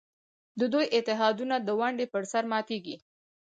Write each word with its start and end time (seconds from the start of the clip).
د 0.59 0.61
دوی 0.73 0.85
اتحادونه 0.97 1.55
د 1.61 1.69
ونډې 1.79 2.05
پر 2.13 2.23
سر 2.31 2.43
ماتېږي. 2.51 2.95